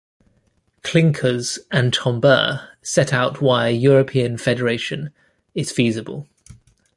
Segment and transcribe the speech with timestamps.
[0.81, 5.11] Klinkers and Tombeur set out why a European Federation
[5.53, 6.27] is feasible.